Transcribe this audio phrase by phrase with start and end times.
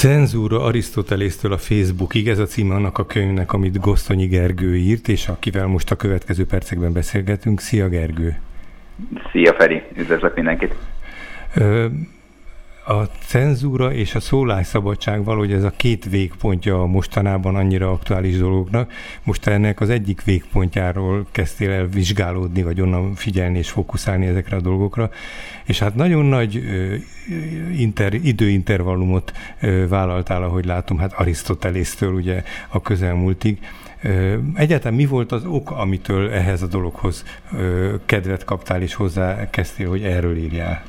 [0.00, 5.28] Cenzúra Arisztotelésztől a Facebookig, ez a címe annak a könyvnek, amit Gosztonyi Gergő írt, és
[5.28, 7.60] akivel most a következő percekben beszélgetünk.
[7.60, 8.38] Szia Gergő!
[9.32, 10.74] Szia Feri, üdvözlök mindenkit!
[12.90, 18.92] A cenzúra és a szólásszabadság valahogy ez a két végpontja a mostanában annyira aktuális dolognak.
[19.22, 24.60] Most ennek az egyik végpontjáról kezdtél el vizsgálódni, vagy onnan figyelni és fókuszálni ezekre a
[24.60, 25.10] dolgokra.
[25.64, 26.62] És hát nagyon nagy
[27.76, 29.32] inter, időintervallumot
[29.88, 33.58] vállaltál, ahogy látom, hát Arisztotelésztől ugye a közelmúltig.
[34.54, 37.24] Egyáltalán mi volt az ok, amitől ehhez a dologhoz
[38.06, 40.82] kedvet kaptál, és hozzá kezdtél, hogy erről írjál?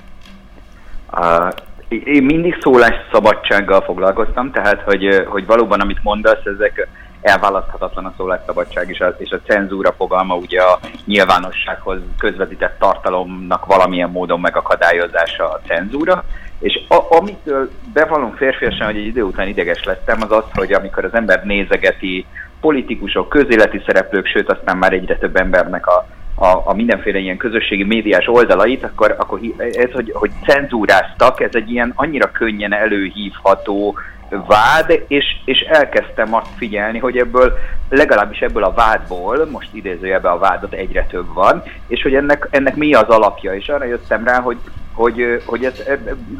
[1.92, 6.88] Én mindig szólásszabadsággal foglalkoztam, tehát hogy, hogy valóban amit mondasz, ezek
[7.22, 14.10] elválaszthatatlan a szólásszabadság és a, és a cenzúra fogalma ugye a nyilvánossághoz közvetített tartalomnak valamilyen
[14.10, 16.24] módon megakadályozása a cenzúra.
[16.60, 21.06] És a, amitől bevallom férfiasan, hogy egy idő után ideges lettem, az az, hogy amikor
[21.06, 22.26] az ember nézegeti
[22.62, 26.06] politikusok, közéleti szereplők, sőt aztán már egyre több embernek a
[26.42, 31.72] a, a mindenféle ilyen közösségi médiás oldalait, akkor, akkor ez, hogy, hogy cenzúráztak, ez egy
[31.72, 33.96] ilyen annyira könnyen előhívható
[34.30, 37.54] vád, és, és elkezdtem azt figyelni, hogy ebből,
[37.90, 42.76] legalábbis ebből a vádból, most idézőjelben a vádat egyre több van, és hogy ennek, ennek
[42.76, 44.58] mi az alapja, és arra jöttem rá, hogy,
[44.94, 45.84] hogy, hogy ez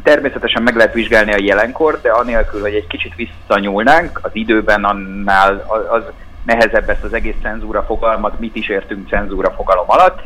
[0.02, 5.66] természetesen meg lehet vizsgálni a jelenkor, de anélkül, hogy egy kicsit visszanyúlnánk, az időben annál
[5.90, 6.02] az
[6.44, 10.20] nehezebb ezt az egész cenzúra fogalmat, mit is értünk cenzúra fogalom alatt,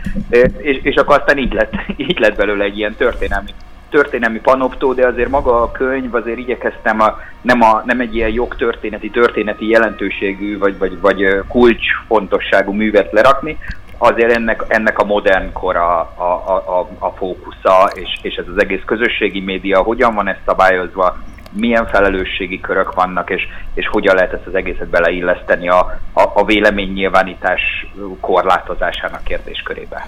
[0.59, 1.72] és, és akkor aztán így lett,
[2.09, 3.50] így lett belőle egy ilyen történelmi
[3.91, 8.31] történelmi panoptó, de azért maga a könyv, azért igyekeztem a, nem, a, nem egy ilyen
[8.31, 13.59] jogtörténeti, történeti jelentőségű, vagy, vagy, vagy kulcsfontosságú művet lerakni,
[13.98, 18.62] azért ennek, ennek a modern kor a, a, a, a fókusza, és, és ez az
[18.62, 21.17] egész közösségi média hogyan van ez szabályozva,
[21.57, 23.43] milyen felelősségi körök vannak, és,
[23.75, 25.79] és hogyan lehet ezt az egészet beleilleszteni a,
[26.12, 27.87] a, a véleménynyilvánítás
[28.21, 30.07] korlátozásának kérdéskörébe.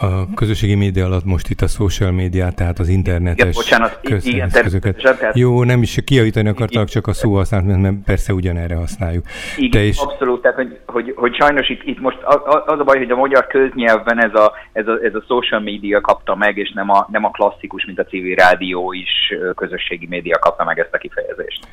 [0.00, 4.48] A közösségi média alatt most itt a social media, tehát az internetes igen, bocsánat, igen,
[4.48, 5.36] Tehát...
[5.36, 9.24] Jó, nem is kiavítani akartak, csak a szó használat, mert persze ugyanerre használjuk.
[9.56, 9.98] Igen, Te is...
[9.98, 12.18] abszolút, tehát hogy, hogy, hogy sajnos itt, itt most
[12.66, 16.00] az a baj, hogy a magyar köznyelvben ez a, ez a, ez a social media
[16.00, 20.38] kapta meg, és nem a, nem a klasszikus, mint a civil rádió is közösségi média
[20.38, 21.66] kapta meg ezt a kifejezést.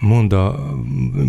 [0.00, 0.58] Monda,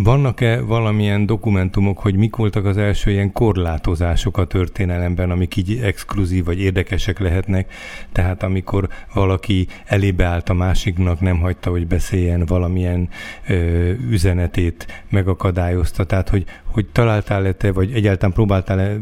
[0.04, 6.46] vannak-e valamilyen dokumentumok, hogy mik voltak az első ilyen korlátozások a történelemben, amik így exkluzív
[6.46, 7.74] vagy érdekesek lehetnek?
[8.12, 13.10] Tehát amikor valaki elébe állt a másiknak, nem hagyta, hogy beszéljen valamilyen
[13.48, 16.06] ö, üzenetét, megakadályozta.
[16.06, 18.98] Tehát, hogy, hogy találtál-e te, vagy egyáltalán próbáltál-e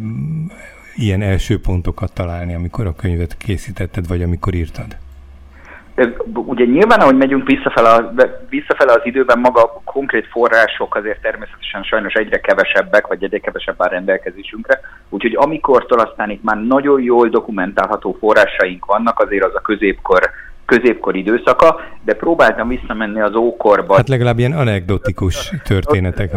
[0.95, 4.97] ilyen első pontokat találni, amikor a könyvet készítetted, vagy amikor írtad?
[6.33, 8.13] Ugye nyilván, ahogy megyünk visszafele, a,
[8.49, 13.75] visszafele az időben, maga a konkrét források azért természetesen sajnos egyre kevesebbek, vagy egyre kevesebb
[13.77, 14.79] áll rendelkezésünkre.
[15.09, 20.29] Úgyhogy amikor aztán itt már nagyon jól dokumentálható forrásaink vannak, azért az a középkor
[20.65, 23.95] középkor időszaka, de próbáltam visszamenni az ókorba.
[23.95, 26.31] Hát legalább ilyen anekdotikus történetek.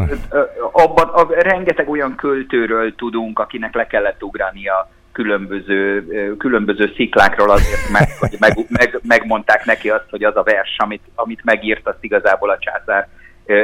[0.73, 6.07] Abban a, rengeteg olyan költőről tudunk, akinek le kellett ugrania különböző,
[6.39, 11.03] különböző sziklákról azért meg, hogy meg, meg, megmondták neki azt, hogy az a vers, amit,
[11.15, 13.09] amit megírt, azt igazából a császár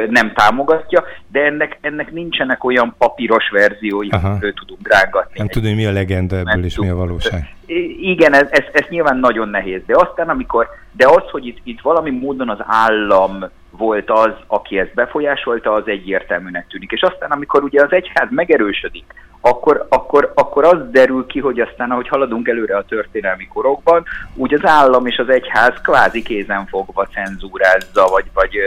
[0.09, 5.33] nem támogatja, de ennek, ennek nincsenek olyan papíros verziói, hogy tudunk rángatni.
[5.37, 7.55] Nem tudom, mi a legenda ebből, és mi a valóság.
[8.01, 11.81] Igen, ez, ez, ez nyilván nagyon nehéz, de aztán amikor, de az, hogy itt, itt
[11.81, 13.45] valami módon az állam
[13.77, 16.91] volt az, aki ezt befolyásolta, az egyértelműnek tűnik.
[16.91, 21.91] És aztán, amikor ugye az egyház megerősödik, akkor, akkor, akkor az derül ki, hogy aztán,
[21.91, 24.03] ahogy haladunk előre a történelmi korokban,
[24.35, 28.57] úgy az állam és az egyház kvázi kézen fogva cenzúrázza, vagy, vagy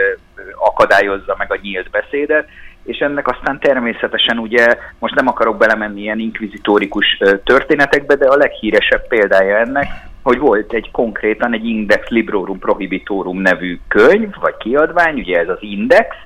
[0.58, 2.48] akadályozza meg a nyílt beszédet,
[2.82, 9.06] és ennek aztán természetesen ugye, most nem akarok belemenni ilyen inkvizitórikus történetekbe, de a leghíresebb
[9.08, 9.86] példája ennek,
[10.22, 15.58] hogy volt egy konkrétan egy Index Librorum Prohibitorum nevű könyv, vagy kiadvány, ugye ez az
[15.60, 16.16] Index,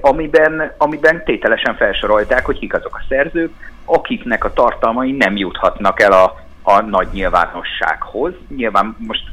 [0.00, 3.52] amiben, amiben tételesen felsorolták, hogy kik azok a szerzők,
[3.84, 8.32] akiknek a tartalmai nem juthatnak el a, a nagy nyilvánossághoz.
[8.56, 9.24] Nyilván most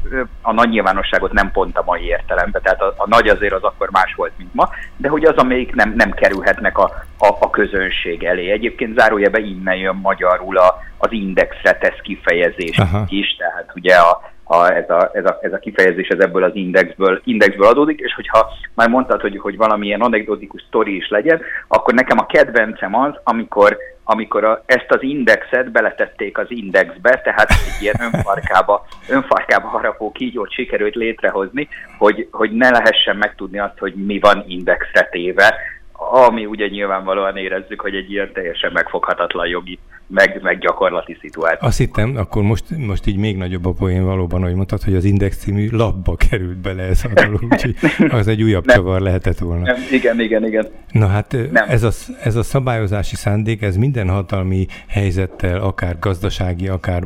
[0.42, 3.90] a nagy nyilvánosságot nem pont a mai értelemben, tehát a, a nagy azért az akkor
[3.92, 6.84] más volt, mint ma, de hogy az, amelyik nem, nem kerülhetnek a,
[7.18, 8.52] a, a közönség elé.
[8.52, 13.06] Egyébként zárójelben innen jön magyarul a, az indexre tesz kifejezés Aha.
[13.08, 16.56] is, tehát ugye a, a, ez, a, ez, a, ez a kifejezés ez ebből az
[16.56, 21.94] indexből, indexből adódik, és hogyha már mondtad, hogy, hogy valamilyen anekdotikus sztori is legyen, akkor
[21.94, 27.82] nekem a kedvencem az, amikor amikor a, ezt az indexet beletették az indexbe, tehát egy
[27.82, 31.68] ilyen önfarkába, önfarkába harapó kígyót sikerült létrehozni,
[31.98, 35.56] hogy, hogy ne lehessen megtudni azt, hogy mi van indexre téve,
[35.94, 39.80] ami ugye nyilvánvalóan érezzük, hogy egy ilyen teljesen megfoghatatlan jogi
[40.12, 41.68] meg, meg gyakorlati szituáció.
[41.68, 45.04] Azt hittem, akkor most, most így még nagyobb a poén valóban, hogy mondtad, hogy az
[45.04, 47.76] Index című labba került bele ez a dolog, úgyhogy
[48.20, 49.64] az egy újabb nem, csavar lehetett volna.
[49.64, 50.68] Nem, igen, igen, igen.
[50.92, 51.66] Na hát nem.
[51.68, 51.92] Ez, a,
[52.24, 57.04] ez a szabályozási szándék, ez minden hatalmi helyzettel, akár gazdasági, akár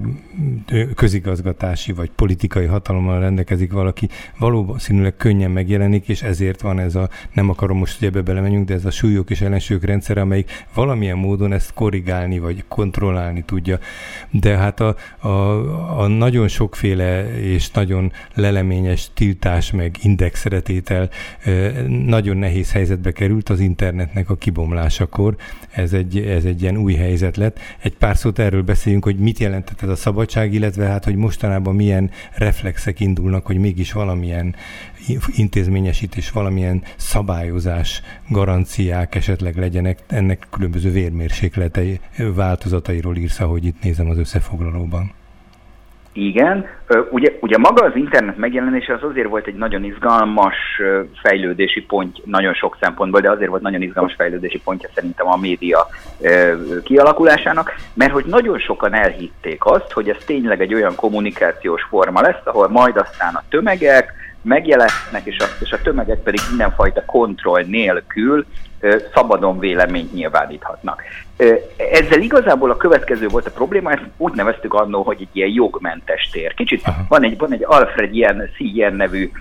[0.95, 4.09] közigazgatási vagy politikai hatalommal rendelkezik valaki,
[4.39, 8.67] valóban színűleg könnyen megjelenik, és ezért van ez a, nem akarom most, hogy ebbe belemenjünk,
[8.67, 13.43] de ez a súlyok és ellensúlyok rendszer, amelyik valamilyen módon ezt korrigálni, vagy kont kontrollálni
[13.43, 13.79] tudja.
[14.31, 21.09] De hát a, a, a nagyon sokféle és nagyon leleményes tiltás meg indexretétel
[22.05, 25.35] nagyon nehéz helyzetbe került az internetnek a kibomlásakor.
[25.69, 27.59] Ez egy, ez egy ilyen új helyzet lett.
[27.81, 31.75] Egy pár szót erről beszéljünk, hogy mit jelentett ez a szabadság, illetve hát, hogy mostanában
[31.75, 34.55] milyen reflexek indulnak, hogy mégis valamilyen
[35.35, 41.99] intézményesítés, valamilyen szabályozás, garanciák esetleg legyenek, ennek különböző vérmérsékletei,
[42.85, 45.11] változatairól írsz, ahogy itt nézem az összefoglalóban.
[46.13, 46.65] Igen,
[47.09, 50.55] ugye, ugye maga az internet megjelenése az azért volt egy nagyon izgalmas
[51.21, 55.87] fejlődési pont nagyon sok szempontból, de azért volt nagyon izgalmas fejlődési pontja szerintem a média
[56.83, 62.45] kialakulásának, mert hogy nagyon sokan elhitték azt, hogy ez tényleg egy olyan kommunikációs forma lesz,
[62.45, 68.45] ahol majd aztán a tömegek, megjelennek, és a, és a tömegek pedig mindenfajta kontroll nélkül
[69.13, 71.01] szabadon véleményt nyilváníthatnak.
[71.91, 76.29] Ezzel igazából a következő volt a probléma, ezt úgy neveztük annó, hogy egy ilyen jogmentes
[76.31, 76.53] tér.
[76.53, 78.57] Kicsit van egy, van egy Alfred ilyen, C.
[78.95, 79.31] nevű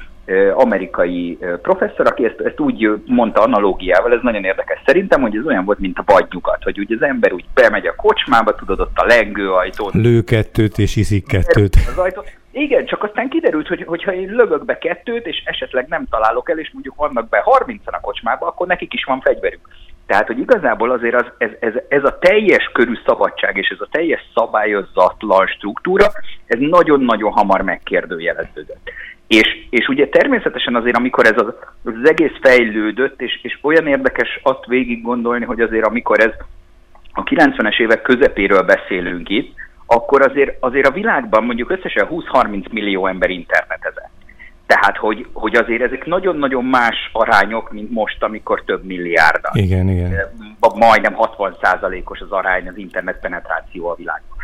[0.55, 5.65] amerikai professzor, aki ezt, ezt úgy mondta analógiával, ez nagyon érdekes szerintem, hogy ez olyan
[5.65, 9.05] volt, mint a vadnyugat, hogy ugye az ember úgy bemegy a kocsmába, tudod ott a
[9.05, 9.91] lengőajtón.
[9.95, 11.77] Lő kettőt és iszik kettőt.
[11.89, 12.33] Az ajtót.
[12.57, 16.59] Igen, csak aztán kiderült, hogy hogyha én lövök be kettőt, és esetleg nem találok el,
[16.59, 19.69] és mondjuk vannak be 30 a kocsmába, akkor nekik is van fegyverük.
[20.07, 23.89] Tehát, hogy igazából azért az, ez, ez, ez a teljes körű szabadság és ez a
[23.91, 26.07] teljes szabályozatlan struktúra,
[26.47, 28.91] ez nagyon-nagyon hamar megkérdőjeleződött.
[29.27, 31.55] És, és ugye természetesen azért, amikor ez az,
[31.85, 36.33] az egész fejlődött, és, és olyan érdekes azt végig gondolni, hogy azért amikor ez
[37.13, 39.55] a 90-es évek közepéről beszélünk itt,
[39.87, 44.11] akkor azért, azért a világban mondjuk összesen 20-30 millió ember internetezett.
[44.67, 49.41] Tehát, hogy, hogy azért ezek nagyon-nagyon más arányok, mint most, amikor több milliárd.
[49.53, 50.13] Igen, igen.
[50.75, 54.37] Majdnem 60%-os az arány az internet penetráció a világban.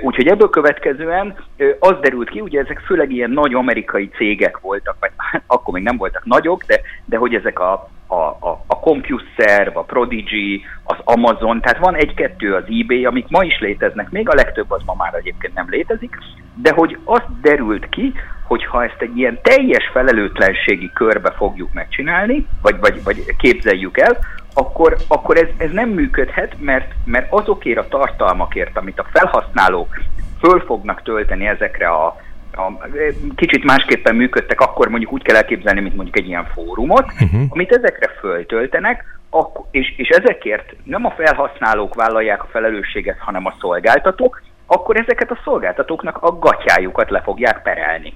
[0.00, 1.36] Úgyhogy ebből következően
[1.78, 5.10] az derült ki, ugye ezek főleg ilyen nagy amerikai cégek voltak, vagy
[5.46, 9.82] akkor még nem voltak nagyok, de, de hogy ezek a, a, a, a CompuServe, a
[9.82, 14.70] Prodigy, az Amazon, tehát van egy-kettő az eBay, amik ma is léteznek, még a legtöbb
[14.70, 16.18] az ma már egyébként nem létezik,
[16.54, 18.12] de hogy az derült ki,
[18.46, 24.18] hogy ha ezt egy ilyen teljes felelőtlenségi körbe fogjuk megcsinálni, vagy, vagy, vagy képzeljük el,
[24.54, 30.00] akkor, akkor ez, ez nem működhet, mert, mert azokért a tartalmakért, amit a felhasználók
[30.40, 32.16] föl fognak tölteni ezekre a,
[32.58, 32.88] a,
[33.36, 37.42] kicsit másképpen működtek, akkor mondjuk úgy kell elképzelni, mint mondjuk egy ilyen fórumot, uh-huh.
[37.48, 43.54] amit ezekre föltöltenek, akkor, és, és ezekért nem a felhasználók vállalják a felelősséget, hanem a
[43.60, 48.14] szolgáltatók, akkor ezeket a szolgáltatóknak a gatyájukat le fogják perelni.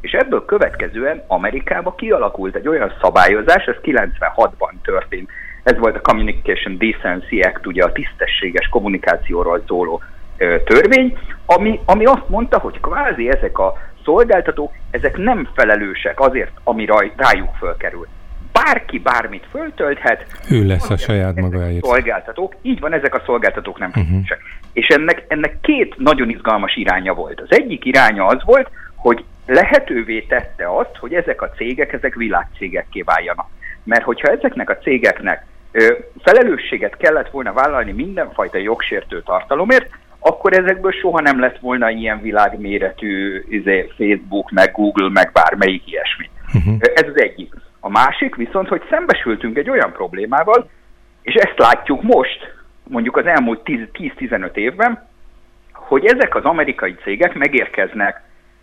[0.00, 5.30] És ebből következően Amerikában kialakult egy olyan szabályozás, ez 96-ban történt,
[5.62, 10.02] ez volt a Communication Decency Act, ugye a tisztességes kommunikációról szóló
[10.64, 13.72] törvény, ami, ami azt mondta, hogy kvázi ezek a
[14.04, 18.06] szolgáltatók, ezek nem felelősek azért, ami raj, rájuk fölkerül.
[18.52, 20.26] Bárki bármit föltölthet.
[20.50, 21.84] Ő lesz a saját magáért.
[21.84, 24.04] Szolgáltatók, így van, ezek a szolgáltatók nem uh-huh.
[24.04, 24.38] felelősek.
[24.72, 27.40] És ennek, ennek két nagyon izgalmas iránya volt.
[27.40, 33.02] Az egyik iránya az volt, hogy lehetővé tette azt, hogy ezek a cégek, ezek világcégekké
[33.02, 33.46] váljanak.
[33.84, 35.46] Mert hogyha ezeknek a cégeknek
[36.22, 39.90] felelősséget kellett volna vállalni mindenfajta jogsértő tartalomért,
[40.26, 46.30] akkor ezekből soha nem lett volna ilyen világméretű izé, Facebook, meg Google, meg bármelyik ilyesmi.
[46.54, 46.76] Uh-huh.
[46.94, 47.54] Ez az egyik.
[47.80, 50.70] A másik viszont, hogy szembesültünk egy olyan problémával,
[51.22, 52.54] és ezt látjuk most,
[52.88, 55.08] mondjuk az elmúlt 10-15 évben,
[55.72, 58.22] hogy ezek az amerikai cégek megérkeznek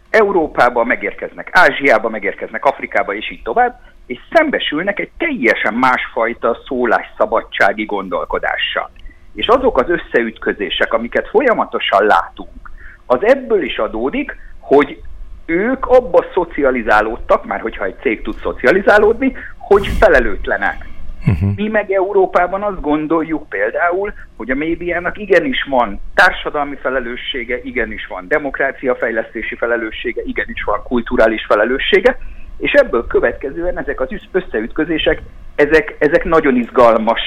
[0.10, 8.92] Európába, megérkeznek Ázsiába, megérkeznek Afrikába, és így tovább, és szembesülnek egy teljesen másfajta szólásszabadsági gondolkodással.
[9.34, 12.72] És azok az összeütközések, amiket folyamatosan látunk,
[13.06, 15.02] az ebből is adódik, hogy
[15.46, 20.90] ők abba szocializálódtak, már hogyha egy cég tud szocializálódni, hogy felelőtlenek.
[21.28, 21.56] Uh-huh.
[21.56, 28.28] Mi meg Európában azt gondoljuk például, hogy a médiának igenis van társadalmi felelőssége, igenis van
[28.28, 32.18] demokráciafejlesztési felelőssége, igenis van kulturális felelőssége,
[32.62, 35.22] és ebből következően ezek az összeütközések,
[35.56, 37.22] ezek, ezek nagyon izgalmas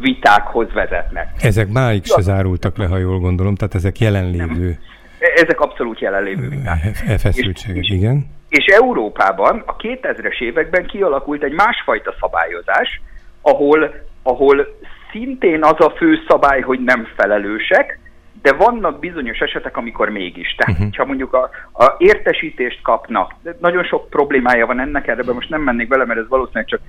[0.00, 1.28] vitákhoz vezetnek.
[1.40, 4.66] Ezek máig se zárultak le, ha jól gondolom, tehát ezek jelenlévő.
[4.66, 5.32] Nem.
[5.34, 7.02] Ezek abszolút jelenlévő viták.
[7.06, 8.26] E feszültségek, igen.
[8.48, 13.00] És Európában a 2000-es években kialakult egy másfajta szabályozás,
[13.40, 14.76] ahol, ahol
[15.10, 17.98] szintén az a fő szabály, hogy nem felelősek,
[18.44, 20.54] de vannak bizonyos esetek, amikor mégis.
[20.54, 20.94] Tehát, uh-huh.
[20.96, 25.88] ha mondjuk a, a értesítést kapnak, nagyon sok problémája van ennek, erre most nem mennék
[25.88, 26.80] bele, mert ez valószínűleg csak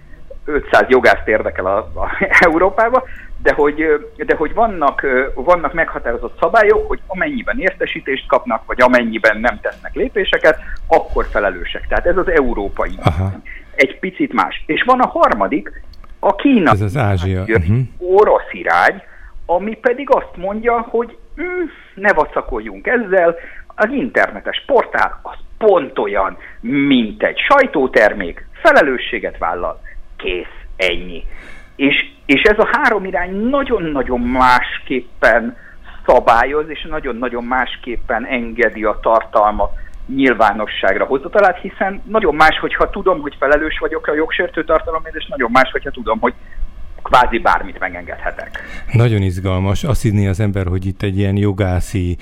[0.45, 2.09] 500 jogászt érdekel a, a
[2.49, 3.03] Európába,
[3.41, 3.85] de hogy,
[4.17, 10.59] de hogy vannak, vannak meghatározott szabályok, hogy amennyiben értesítést kapnak, vagy amennyiben nem tesznek lépéseket,
[10.87, 11.87] akkor felelősek.
[11.87, 12.95] Tehát ez az európai.
[13.03, 13.31] Aha.
[13.75, 14.63] Egy picit más.
[14.65, 15.83] És van a harmadik,
[16.19, 16.71] a Kína.
[16.71, 17.41] Ez az Ázsia.
[17.41, 17.77] Uh-huh.
[17.97, 19.01] Orosz irány,
[19.45, 21.17] ami pedig azt mondja, hogy
[21.95, 23.35] ne vacakoljunk ezzel,
[23.75, 29.81] az internetes portál az pont olyan, mint egy sajtótermék, felelősséget vállal,
[30.17, 31.23] kész, ennyi.
[31.75, 35.57] És, és ez a három irány nagyon-nagyon másképpen
[36.05, 39.71] szabályoz, és nagyon-nagyon másképpen engedi a tartalmat
[40.07, 45.51] nyilvánosságra hozatalát, hiszen nagyon más, hogyha tudom, hogy felelős vagyok a jogsértő tartalomért, és nagyon
[45.51, 46.33] más, hogyha tudom, hogy
[47.09, 48.59] kvázi bármit megengedhetek.
[48.91, 49.83] Nagyon izgalmas.
[49.83, 52.17] Azt hinni az ember, hogy itt egy ilyen jogászi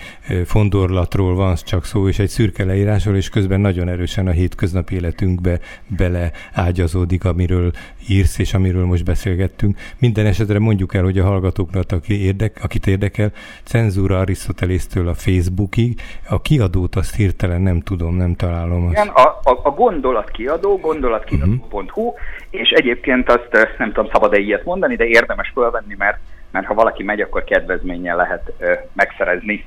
[0.45, 5.59] fondorlatról van csak szó, és egy szürke leírásról, és közben nagyon erősen a hétköznapi életünkbe
[5.97, 7.71] bele ágyazódik, amiről
[8.09, 9.77] írsz, és amiről most beszélgettünk.
[9.99, 13.31] Minden esetre mondjuk el, hogy a hallgatóknak, aki érdek, akit érdekel,
[13.63, 15.99] cenzúra Arisztotelésztől a Facebookig,
[16.29, 18.83] a kiadót azt hirtelen nem tudom, nem találom.
[18.83, 18.93] Azt.
[18.93, 22.13] Igen, a, a, a gondolat kiadó, gondolatkiadó.hu, uh-huh.
[22.49, 26.17] és egyébként azt nem tudom, szabad-e ilyet mondani, de érdemes fölvenni, mert,
[26.51, 29.65] mert ha valaki megy, akkor kedvezménnyel lehet ö, megszerezni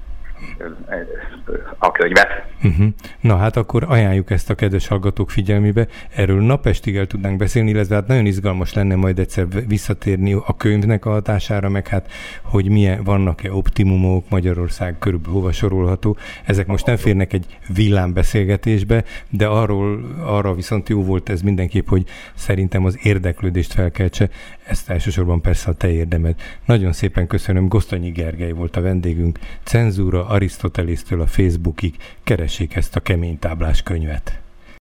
[1.79, 2.29] a könyvet.
[2.63, 2.87] Uh-huh.
[3.21, 5.87] Na hát akkor ajánljuk ezt a kedves hallgatók figyelmébe.
[6.15, 11.05] Erről napestig el tudnánk beszélni, illetve hát nagyon izgalmas lenne majd egyszer visszatérni a könyvnek
[11.05, 16.17] a hatására, meg hát, hogy milyen vannak-e optimumok Magyarország körülbelül hova sorolható.
[16.45, 22.05] Ezek most nem férnek egy villámbeszélgetésbe, de arról, arra viszont jó volt ez mindenképp, hogy
[22.35, 24.29] szerintem az érdeklődést felkeltse.
[24.67, 26.41] Ezt elsősorban persze a te érdemed.
[26.65, 27.69] Nagyon szépen köszönöm.
[27.69, 29.39] Gosztonyi Gergely volt a vendégünk.
[29.63, 31.95] Cenzúra Arisztotelésztől a Facebookig
[32.25, 34.46] keressék ezt a kemény táblás könyvet.